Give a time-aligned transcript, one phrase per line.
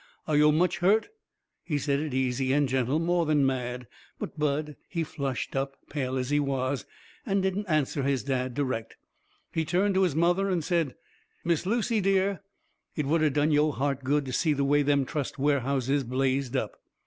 [0.27, 1.09] Are yo' much hurt?"
[1.63, 3.85] He said it easy and gentle, more than mad.
[4.17, 6.85] But Bud, he flushed up, pale as he was,
[7.23, 8.97] and didn't answer his dad direct.
[9.53, 10.95] He turned to his mother and said:
[11.45, 12.41] "Miss Lucy, dear,
[12.95, 16.55] it would 'a' done yo' heart good to see the way them trust warehouses blazed
[16.55, 16.77] up!"